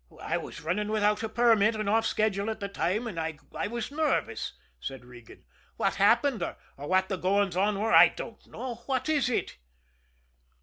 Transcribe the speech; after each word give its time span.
"I 0.19 0.35
was 0.35 0.61
running 0.63 0.87
without 0.87 1.21
a 1.21 1.29
permit 1.29 1.75
and 1.75 1.87
off 1.87 2.07
schedule 2.07 2.49
at 2.49 2.59
the 2.59 2.67
time, 2.67 3.05
and 3.05 3.19
I 3.19 3.37
was 3.67 3.91
nervous," 3.91 4.53
said 4.79 5.05
Regan. 5.05 5.43
"What 5.77 5.93
happened, 5.93 6.41
or 6.41 6.57
what 6.75 7.07
the 7.07 7.17
goings 7.17 7.55
on 7.55 7.79
were, 7.79 7.93
I 7.93 8.07
don't 8.09 8.47
know. 8.47 8.77
What 8.87 9.07
is 9.09 9.29
it?" 9.29 9.59